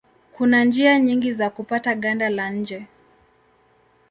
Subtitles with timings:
[0.37, 2.87] Kuna njia nyingi za kupata ganda la nje.